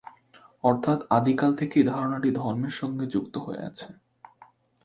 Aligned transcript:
অর্থাৎ 0.63 0.99
আদি 1.09 1.33
কাল 1.33 1.51
থেকেই 1.55 1.83
ধারনাটি 1.83 2.29
ধর্মের 2.31 2.73
সঙ্গে 2.81 3.05
যুক্ত 3.05 3.35
হয়ে 3.37 3.61
আছে। 3.65 3.89